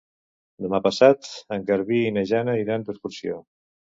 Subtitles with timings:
[0.65, 1.27] Demà passat
[1.57, 3.37] en Garbí i na Jana iran d'excursió.